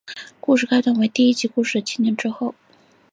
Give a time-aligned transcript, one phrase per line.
[0.39, 2.55] 故事开端为第一季故事的七年之后。